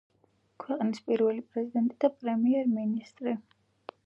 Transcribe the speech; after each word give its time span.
ქვეყნის 0.63 1.01
პირველი 1.11 1.43
პრეზიდენტი 1.51 1.99
და 2.05 2.11
პრემიერ-მინისტრი. 2.23 3.37